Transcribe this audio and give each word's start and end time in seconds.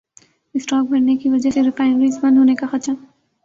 stock 0.55 0.89
بڑھنے 0.89 1.15
کی 1.17 1.29
وجہ 1.29 1.49
سے 1.49 1.63
ریفائنریز 1.63 2.19
بند 2.21 2.37
ہونے 2.37 2.55
کا 2.55 2.67
خدشہ 2.67 2.91